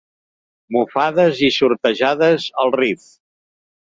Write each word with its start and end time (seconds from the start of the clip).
Mofades 0.77 1.41
i 1.47 1.49
sortejades 1.57 2.47
al 2.65 2.73
Rif. 2.77 3.05